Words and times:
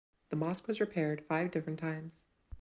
The 0.29 0.35
mosque 0.35 0.67
was 0.67 0.79
repaired 0.79 1.23
five 1.27 1.51
different 1.51 1.77
times. 1.77 2.23